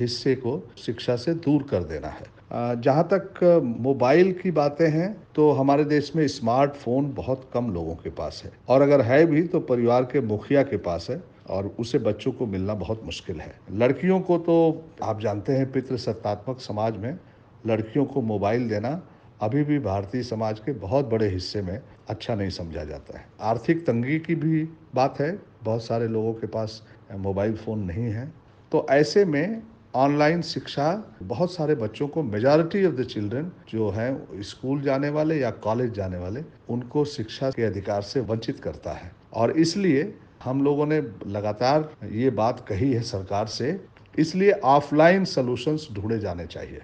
हिस्से 0.00 0.34
को 0.34 0.60
शिक्षा 0.78 1.16
से 1.16 1.34
दूर 1.36 1.62
कर 1.62 1.82
देना 1.84 2.08
है। 2.08 2.80
जहाँ 2.80 3.06
तक 3.12 3.40
मोबाइल 3.80 4.32
की 4.32 4.50
बातें 4.50 4.88
हैं 4.88 5.16
तो 5.34 5.50
हमारे 5.52 5.84
देश 5.84 6.12
में 6.16 6.26
स्मार्टफ़ोन 6.28 7.12
बहुत 7.14 7.48
कम 7.54 7.72
लोगों 7.74 7.94
के 7.94 8.10
पास 8.10 8.42
है। 8.44 8.52
और 8.68 8.82
अगर 8.82 9.00
है 9.00 9.24
भी 9.26 9.42
तो 9.42 9.60
परिवार 9.62 10.04
के 10.04 10.20
मुखिया 10.20 10.62
के 10.62 10.76
पास 10.76 11.06
है। 11.10 11.20
और 11.50 11.66
उसे 11.78 11.98
बच्चों 11.98 12.32
को 12.32 12.46
मिलना 12.46 12.74
बहुत 12.74 13.04
मुश्किल 13.04 13.40
है। 13.40 13.54
लड़कियों 13.72 14.20
को 14.20 14.38
तो 14.38 14.84
आप 15.02 15.20
जानते 15.20 15.52
हैं 15.52 15.72
पितृ 15.72 15.96
सत्तात्मक 15.96 16.60
समाज 16.60 16.96
में 16.96 17.18
लड़कियों 17.66 18.04
को 18.04 18.22
मोबाइल 18.22 18.68
देना 18.68 19.02
अभी 19.40 19.62
भी 19.64 19.78
भारतीय 19.78 20.22
समाज 20.22 20.60
के 20.60 20.72
बहुत 20.72 21.04
बड़े 21.04 21.28
हिस्से 21.28 21.62
में 21.62 21.80
अच्छा 22.08 22.34
नहीं 22.34 22.50
समझा 22.50 22.84
जाता 22.84 23.18
है। 23.18 23.26
आर्थिक 23.40 23.86
तंगी 23.86 24.18
की 24.18 24.34
भी 24.34 24.68
बात 24.94 25.20
है, 25.20 25.38
बहुत 25.62 25.84
सारे 25.84 26.08
लोगों 26.08 26.32
के 26.34 26.46
पास 26.46 26.82
मोबाइल 27.12 27.56
फ़ोन 27.56 27.78
नहीं 27.78 28.04
है। 28.04 28.32
तो 28.72 28.86
ऐसे 28.90 29.24
में 29.24 29.62
ऑनलाइन 29.94 30.42
शिक्षा 30.42 31.16
बहुत 31.22 31.52
सारे 31.52 31.74
बच्चों 31.74 32.08
को 32.08 32.22
मेजॉरिटी 32.22 32.84
ऑफ़ 32.84 32.94
द 32.94 33.04
चिल्ड्रन 33.04 33.52
जो 33.68 33.90
हैं, 33.90 34.42
स्कूल 34.42 34.82
जाने 34.82 35.08
वाले 35.08 35.38
या 35.38 35.50
कॉलेज 35.50 35.92
जाने 35.92 36.18
वाले, 36.18 36.44
उनको 36.68 37.04
शिक्षा 37.04 37.50
के 37.50 37.62
अधिकार 37.62 38.02
से 38.02 38.20
वंचित 38.20 38.60
करता 38.60 38.92
है। 38.92 39.12
और 39.34 39.50
इसलिए 39.50 40.14
हम 40.46 40.62
लोगों 40.62 40.86
ने 40.86 41.00
लगातार 41.26 41.88
ये 42.12 42.30
बात 42.30 42.64
कही 42.68 42.92
है 42.92 43.00
सरकार 43.02 43.46
से, 43.46 43.80
इसलिए 44.18 44.50
ऑफलाइन 44.52 45.24
सॉल्यूशंस 45.24 45.88
ढूंढे 45.92 46.18
जाने 46.18 46.46
चाहिए। 46.46 46.82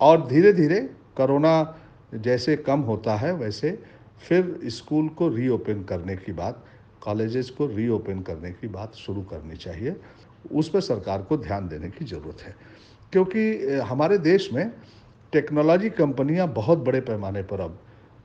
और 0.00 0.26
धीरे 0.26 0.52
धीरे 0.52 0.80
कोरोना 1.16 1.78
जैसे 2.14 2.56
कम 2.56 2.80
होता 2.80 3.14
है 3.16 3.32
वैसे 3.32 3.78
फिर 4.20 4.58
स्कूल 4.66 5.08
को 5.08 5.28
रीओपन 5.28 5.82
करने 5.82 6.16
की 6.16 6.32
बात 6.32 6.64
कॉलेजेस 7.00 7.50
को 7.50 7.66
रीओपन 7.66 8.20
करने 8.20 8.50
की 8.52 8.68
बात 8.68 8.94
शुरू 8.94 9.22
करनी 9.22 9.56
चाहिए। 9.56 9.96
उस 10.52 10.68
पर 10.68 10.80
सरकार 10.80 11.22
को 11.22 11.36
ध्यान 11.36 11.68
देने 11.68 11.90
की 11.90 12.04
ज़रूरत 12.04 12.42
है। 12.42 12.54
क्योंकि 13.12 13.78
हमारे 13.88 14.18
देश 14.18 14.52
में 14.52 14.70
टेक्नोलॉजी 15.32 15.90
कंपनियाँ 15.90 16.48
बहुत 16.48 16.78
बड़े 16.78 17.00
पैमाने 17.00 17.42
पर 17.42 17.60
अब 17.60 17.78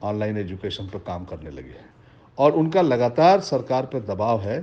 ऑनलाइन 0.03 0.38
एजुकेशन 0.38 0.88
पर 0.88 1.00
काम 1.00 1.25
करने 1.25 1.50
लगी 1.50 1.70
हैं। 1.70 1.92
और 2.38 2.52
उनका 2.52 2.82
लगातार 2.82 3.40
सरकार 3.40 3.86
पर 3.86 4.00
दबाव 4.06 4.42
है 4.42 4.60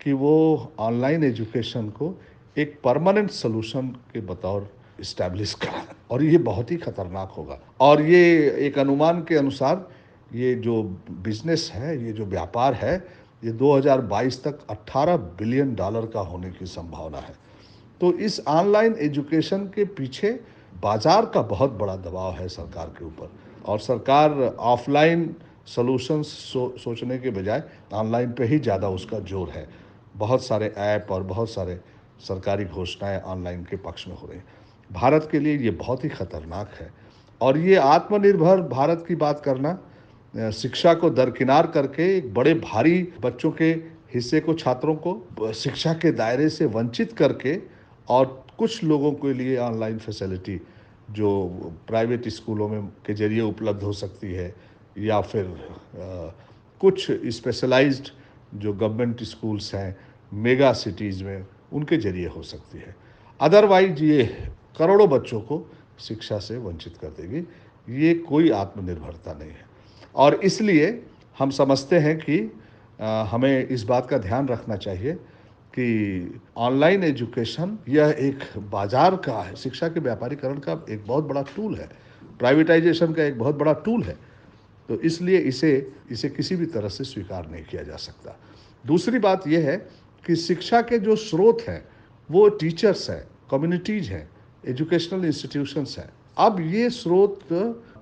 कि 0.00 0.12
वो 0.12 0.72
ऑनलाइन 0.78 1.24
एजुकेशन 1.24 1.88
को 1.88 2.14
एक 2.58 2.78
परमानेंट 2.84 3.30
सोल्यूशन 3.30 3.88
के 4.12 4.20
बतौर 4.20 4.68
इस्टेब्लिश 5.00 5.54
करा। 5.54 5.84
और 6.10 6.22
ये 6.22 6.38
बहुत 6.38 6.70
ही 6.70 6.76
खतरनाक 6.76 7.30
होगा। 7.30 7.58
और 7.80 8.02
ये 8.02 8.50
एक 8.66 8.78
अनुमान 8.78 9.22
के 9.22 9.36
अनुसार 9.36 9.86
ये 10.34 10.54
जो 10.54 10.82
बिज़नेस 11.22 11.70
है, 11.74 12.04
ये 12.04 12.12
जो 12.12 12.24
व्यापार 12.24 12.74
है, 12.74 12.96
ये 13.44 13.52
2022 13.52 14.42
तक 14.44 14.58
18 14.70 15.16
बिलियन 15.38 15.74
डॉलर 15.74 16.06
का 16.06 16.20
होने 16.20 16.50
की 16.50 16.66
संभावना 16.66 17.18
है। 17.18 17.34
तो 18.00 18.12
इस 18.18 18.40
ऑनलाइन 18.48 18.96
एजुकेशन 19.00 19.64
के 19.66 19.84
पीछे 19.84 20.30
बाज़ार 20.82 21.26
का 21.26 21.42
बहुत 21.42 21.72
बड़ा 21.72 21.96
दबाव 21.96 22.32
है 22.32 22.48
सरकार 22.48 22.86
के 22.98 23.04
ऊपर। 23.04 23.30
और 23.66 23.78
सरकार 23.78 24.54
ऑफलाइन 24.60 25.34
सोल्यूशंस 25.66 26.26
सो, 26.26 26.74
सोचने 26.78 27.18
के 27.18 27.30
बजाय 27.30 27.62
ऑनलाइन 27.92 28.32
पे 28.32 28.44
ही 28.44 28.58
ज़्यादा 28.58 28.88
उसका 28.90 29.18
ज़ोर 29.20 29.50
है। 29.50 29.66
बहुत 30.16 30.44
सारे 30.44 30.72
ऐप 30.78 31.06
और 31.10 31.22
बहुत 31.24 31.50
सारे 31.50 31.80
सरकारी 32.20 32.64
घोषणाएँ 32.64 33.20
ऑनलाइन 33.22 33.62
के 33.64 33.76
पक्ष 33.78 34.06
में 34.08 34.14
हो 34.16 34.26
रही 34.26 34.38
हैं। 34.38 34.44
भारत 34.90 35.28
के 35.32 35.38
लिए 35.40 35.56
ये 35.58 35.70
बहुत 35.72 36.04
ही 36.04 36.08
खतरनाक 36.08 36.74
है। 36.80 36.92
और 37.40 37.58
ये 37.58 37.74
आत्मनिर्भर 37.76 38.60
भारत 38.68 39.04
की 39.08 39.14
बात 39.16 39.42
करना 39.44 40.50
शिक्षा 40.52 40.92
को 40.94 41.10
दरकिनार 41.10 41.66
करके 41.66 42.16
एक 42.16 42.32
बड़े 42.34 42.54
भारी 42.54 43.02
बच्चों 43.22 43.50
के 43.52 43.70
हिस्से 44.14 44.40
को 44.40 44.54
छात्रों 44.54 44.94
को 44.96 45.52
शिक्षा 45.54 45.92
के 45.94 46.12
दायरे 46.12 46.48
से 46.48 46.66
वंचित 46.66 47.12
करके 47.12 47.58
और 48.08 48.26
कुछ 48.58 48.82
लोगों 48.84 49.12
के 49.12 49.32
लिए 49.32 49.56
ऑनलाइन 49.58 49.98
फैसिलिटी 49.98 50.60
जो 51.10 51.30
प्राइवेट 51.88 52.28
स्कूलों 52.28 52.68
में 52.68 52.86
के 53.06 53.14
ज़रिए 53.14 53.40
उपलब्ध 53.40 53.82
हो 53.82 53.92
सकती 53.92 54.32
है 54.32 54.54
या 54.98 55.20
फिर 55.20 55.44
आ, 55.44 56.32
कुछ 56.80 57.10
स्पेशलाइज्ड 57.10 58.08
जो 58.54 58.72
गवर्नमेंट 58.72 59.22
स्कूल्स 59.22 59.74
हैं 59.74 59.96
मेगा 60.32 60.72
सिटीज़ 60.72 61.24
में 61.24 61.46
उनके 61.72 61.96
ज़रिए 61.96 62.26
हो 62.26 62.42
सकती 62.42 62.78
है। 62.78 62.94
अदरवाइज़ 63.40 64.02
ये 64.04 64.24
करोड़ों 64.78 65.08
बच्चों 65.10 65.40
को 65.40 65.66
शिक्षा 66.00 66.38
से 66.38 66.56
वंचित 66.56 66.96
कर 66.96 67.08
देगी। 67.08 67.46
ये 68.02 68.14
कोई 68.14 68.50
आत्मनिर्भरता 68.50 69.32
नहीं 69.32 69.50
है। 69.50 69.66
और 70.14 70.34
इसलिए 70.34 71.02
हम 71.38 71.50
समझते 71.50 71.98
हैं 71.98 72.16
कि 72.18 72.38
आ, 73.00 73.22
हमें 73.22 73.68
इस 73.68 73.82
बात 73.84 74.06
का 74.10 74.18
ध्यान 74.18 74.48
रखना 74.48 74.76
चाहिए 74.76 75.12
कि 75.74 76.40
ऑनलाइन 76.56 77.04
एजुकेशन 77.04 77.78
यह 77.88 78.14
एक 78.18 78.42
बाज़ार 78.70 79.16
का 79.16 79.40
है। 79.42 79.54
शिक्षा 79.56 79.88
के 79.88 80.00
व्यापारीकरण 80.00 80.58
का 80.58 80.72
एक 80.90 81.04
बहुत 81.06 81.24
बड़ा 81.24 81.42
टूल 81.56 81.74
है। 81.74 81.88
प्राइवेटाइजेशन 82.38 83.12
का 83.12 83.24
एक 83.24 83.38
बहुत 83.38 83.54
बड़ा 83.54 83.72
टूल 83.72 84.02
है। 84.02 84.16
तो 84.88 85.00
इसलिए 85.00 85.38
इसे 85.40 85.70
इसे 86.10 86.28
किसी 86.28 86.56
भी 86.56 86.66
तरह 86.66 86.88
से 86.88 87.04
स्वीकार 87.04 87.48
नहीं 87.50 87.64
किया 87.64 87.82
जा 87.82 87.96
सकता। 87.98 88.36
दूसरी 88.84 89.18
बात 89.18 89.46
यह 89.48 89.68
है 89.70 89.76
कि 90.24 90.36
शिक्षा 90.36 90.80
के 90.82 90.98
जो 90.98 91.16
स्रोत 91.18 91.62
हैं, 91.68 91.84
वो 92.30 92.48
टीचर्स 92.50 93.08
हैं 93.10 93.24
कम्युनिटीज 93.50 94.08
हैं 94.08 94.28
एजुकेशनल 94.64 95.24
इंस्टीट्यूशंस 95.24 95.96
हैं। 95.98 96.12
अब 96.38 96.60
ये 96.62 96.88
स्रोत 96.90 97.38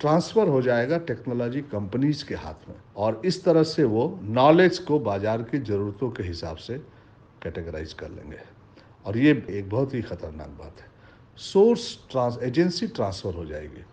ट्रांसफ़र 0.00 0.48
हो 0.48 0.60
जाएगा 0.62 0.98
टेक्नोलॉजी 1.00 1.60
कंपनीज़ 1.72 2.24
के 2.26 2.34
हाथ 2.34 2.68
में 2.68 2.76
और 2.96 3.20
इस 3.24 3.42
तरह 3.44 3.62
से 3.64 3.84
वो 3.86 4.06
नॉलेज 4.22 4.78
को 4.78 4.98
बाज़ार 5.00 5.42
की 5.42 5.58
ज़रूरतों 5.60 6.10
के 6.10 6.22
हिसाब 6.22 6.56
से 6.58 6.78
कैटेगराइज 7.42 7.92
कर 7.92 8.10
लेंगे। 8.10 8.38
और 9.06 9.18
ये 9.18 9.30
एक 9.50 9.68
बहुत 9.70 9.94
ही 9.94 10.02
खतरनाक 10.02 10.50
बात 10.58 10.80
है। 10.80 10.90
सोर्स 11.38 11.98
ट्रांस 12.10 12.38
एजेंसी 12.42 12.86
ट्रांसफ़र 12.88 13.34
हो 13.34 13.44
जाएगी। 13.46 13.84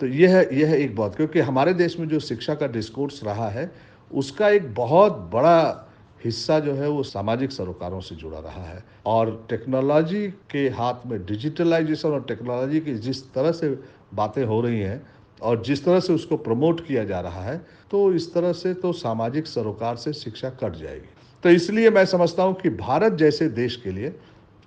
तो 0.00 0.06
यह 0.06 0.48
यह 0.52 0.72
एक 0.74 0.94
बात, 0.96 1.14
क्योंकि 1.16 1.40
हमारे 1.40 1.74
देश 1.74 1.98
में 1.98 2.08
जो 2.08 2.18
शिक्षा 2.20 2.54
का 2.54 2.66
डिस्कोर्स 2.68 3.22
रहा 3.24 3.48
है, 3.50 3.70
उसका 4.10 4.48
एक 4.48 4.74
बहुत 4.74 5.12
बड़ा 5.32 5.84
हिस्सा 6.20 6.58
जो 6.60 6.74
है 6.74 6.88
वो 6.88 7.02
सामाजिक 7.02 7.52
सरोकारों 7.52 8.00
से 8.00 8.14
जुड़ा 8.16 8.38
रहा 8.38 8.64
है। 8.64 8.82
और 9.06 9.46
टेक्नोलॉजी 9.50 10.26
के 10.50 10.68
हाथ 10.70 11.06
में 11.06 11.18
डिजिटलाइजेशन 11.26 12.08
और 12.08 12.24
टेक्नोलॉजी 12.28 12.80
की 12.80 12.94
जिस 12.96 13.22
तरह 13.34 13.52
से 13.52 13.68
बातें 14.14 14.44
हो 14.44 14.60
रही 14.60 14.80
हैं 14.80 15.02
और 15.42 15.62
जिस 15.62 15.84
तरह 15.84 16.00
से 16.00 16.12
उसको 16.12 16.36
प्रमोट 16.38 16.86
किया 16.86 17.04
जा 17.04 17.20
रहा 17.20 17.42
है 17.42 17.56
तो 17.90 18.12
इस 18.12 18.32
तरह 18.34 18.52
से 18.52 18.74
तो 18.74 18.92
सामाजिक 18.94 19.46
सरोकार 19.46 19.96
से 19.96 20.12
शिक्षा 20.12 20.50
कट 20.62 20.76
जाएगी। 20.76 21.08
तो 21.44 21.50
इसलिए 21.50 21.90
मैं 21.90 22.04
समझता 22.06 22.42
हूँ 22.42 22.54
कि 22.54 22.70
भारत 22.70 23.12
जैसे 23.14 23.48
देश 23.50 23.76
के 23.76 23.90
लिए 23.90 24.14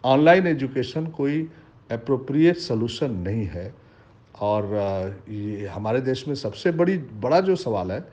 ऑनलाइन 0.03 0.47
एजुकेशन 0.47 1.05
कोई 1.07 1.47
अप्रोप्रिएट 1.89 2.57
सोल्यूशन 2.59 3.11
नहीं 3.19 3.45
है। 3.45 3.73
और 4.35 5.23
ये 5.29 5.67
हमारे 5.67 6.01
देश 6.01 6.27
में 6.27 6.35
सबसे 6.35 6.71
बड़ी, 6.71 6.97
बड़ा 6.97 7.39
जो 7.39 7.55
सवाल 7.57 7.91
है, 7.91 8.03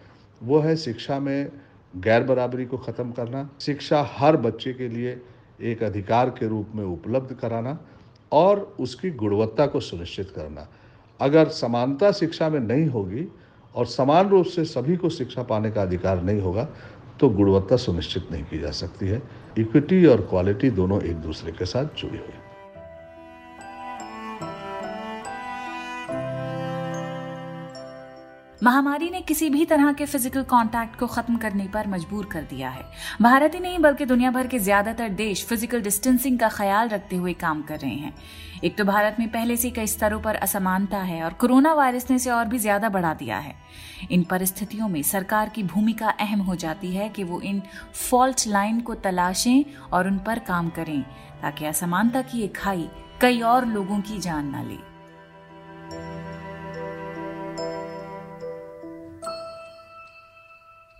वो 0.40 0.58
है 0.60 0.76
शिक्षा 0.76 1.18
में 1.18 1.50
गैर 1.94 2.22
बराबरी 2.22 2.64
को 2.66 2.76
ख़त्म 2.78 3.12
करना, 3.12 3.48
शिक्षा 3.60 4.02
हर 4.12 4.36
बच्चे 4.38 4.72
के 4.72 4.88
लिए 4.88 5.20
एक 5.62 5.82
अधिकार 5.82 6.30
के 6.30 6.48
रूप 6.48 6.72
में 6.74 6.84
उपलब्ध 6.84 7.34
कराना 7.34 7.78
और 8.32 8.60
उसकी 8.80 9.10
गुणवत्ता 9.12 9.66
को 9.66 9.80
सुनिश्चित 9.80 10.30
करना। 10.30 10.66
अगर 11.20 11.48
समानता 11.50 12.10
शिक्षा 12.12 12.48
में 12.48 12.60
नहीं 12.60 12.86
होगी 12.88 13.26
और 13.74 13.86
समान 13.86 14.28
रूप 14.28 14.46
से 14.46 14.64
सभी 14.64 14.96
को 14.96 15.08
शिक्षा 15.10 15.42
पाने 15.42 15.70
का 15.70 15.82
अधिकार 15.82 16.22
नहीं 16.22 16.40
होगा 16.40 16.68
तो 17.20 17.28
गुणवत्ता 17.30 17.76
सुनिश्चित 17.76 18.30
नहीं 18.32 18.44
की 18.44 18.58
जा 18.58 18.70
सकती 18.72 19.08
है। 19.08 19.22
इक्विटी 19.58 20.04
और 20.06 20.20
क्वालिटी 20.20 20.70
दोनों 20.70 21.00
एक 21.02 21.16
दूसरे 21.16 21.52
के 21.52 21.64
साथ 21.66 21.96
जुड़ी 21.98 22.18
हुई 22.18 22.32
महामारी 28.68 29.08
ने 29.10 29.20
किसी 29.20 29.48
भी 29.50 29.64
तरह 29.64 29.92
के 29.92 30.04
फ़िज़िकल 30.06 30.42
कांटेक्ट 30.44 30.98
को 31.00 31.06
खत्म 31.06 31.36
करने 31.36 31.66
पर 31.74 31.86
मजबूर 31.88 32.24
कर 32.32 32.42
दिया 32.42 32.70
है। 32.70 32.82
भारत 33.22 33.54
ही 33.54 33.60
नहीं, 33.60 33.78
बल्कि 33.78 34.04
दुनिया 34.06 34.30
भर 34.30 34.46
के 34.46 34.58
ज़्यादातर 34.58 35.08
देश 35.10 35.44
फ़िज़िकल 35.46 35.82
डिस्टेंसिंग 35.82 36.38
का 36.38 36.48
ख्याल 36.48 36.88
रखते 36.88 37.16
हुए 37.16 37.32
काम 37.34 37.62
कर 37.62 37.78
रहे 37.78 37.94
हैं। 37.94 38.12
एक 38.64 38.76
तो 38.78 38.84
भारत 38.84 39.16
में 39.18 39.28
पहले 39.30 39.56
से 39.56 39.70
कई 39.70 39.86
स्तरों 39.86 40.20
पर 40.20 40.34
असमानता 40.36 40.98
है 41.02 41.22
और 41.24 41.32
कोरोना 41.34 41.72
वायरस 41.74 42.10
ने 42.10 42.16
इसे 42.16 42.30
और 42.30 42.44
भी 42.44 42.58
ज़्यादा 42.58 42.88
बढ़ा 42.88 43.14
दिया 43.14 43.38
है। 43.38 43.54
इन 44.10 44.24
परिस्थितियों 44.24 44.88
में 44.88 45.02
सरकार 45.04 45.48
की 45.48 45.62
भूमिका 45.64 46.10
अहम 46.10 46.40
हो 46.40 46.56
जाती 46.56 46.94
है 46.94 47.08
कि 47.08 47.24
वो 47.24 47.40
इन 47.42 47.62
फॉल्ट 48.00 48.46
लाइन 48.48 48.80
को 48.80 48.94
तलाशें 48.96 49.64
और 49.92 50.08
उन 50.08 50.18
पर 50.18 50.38
काम 50.48 50.68
करें, 50.70 51.02
ताकि 51.42 51.66
असमानता 51.66 52.22
की 52.22 52.42
एक 52.42 52.56
खाई 52.56 52.88
कई 53.20 53.40
और 53.46 53.66
लोगों 53.68 54.00
की 54.00 54.18
जान 54.20 54.54
न 54.56 54.68
ले। 54.68 54.78